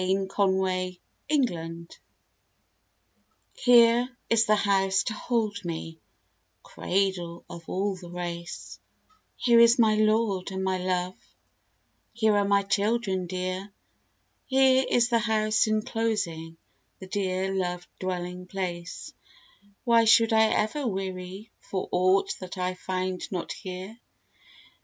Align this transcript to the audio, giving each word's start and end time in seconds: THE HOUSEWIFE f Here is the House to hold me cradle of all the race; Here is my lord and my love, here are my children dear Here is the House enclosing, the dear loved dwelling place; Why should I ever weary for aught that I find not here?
THE 0.01 0.27
HOUSEWIFE 0.35 0.97
f 1.29 1.99
Here 3.53 4.09
is 4.31 4.47
the 4.47 4.55
House 4.55 5.03
to 5.03 5.13
hold 5.13 5.63
me 5.63 5.99
cradle 6.63 7.45
of 7.47 7.69
all 7.69 7.95
the 7.95 8.09
race; 8.09 8.79
Here 9.37 9.59
is 9.59 9.77
my 9.77 9.93
lord 9.93 10.49
and 10.49 10.63
my 10.63 10.79
love, 10.79 11.13
here 12.13 12.35
are 12.35 12.47
my 12.47 12.63
children 12.63 13.27
dear 13.27 13.71
Here 14.47 14.83
is 14.89 15.09
the 15.09 15.19
House 15.19 15.67
enclosing, 15.67 16.57
the 16.97 17.05
dear 17.05 17.53
loved 17.53 17.85
dwelling 17.99 18.47
place; 18.47 19.13
Why 19.83 20.05
should 20.05 20.33
I 20.33 20.45
ever 20.45 20.87
weary 20.87 21.51
for 21.59 21.87
aught 21.91 22.33
that 22.39 22.57
I 22.57 22.73
find 22.73 23.21
not 23.31 23.51
here? 23.51 23.99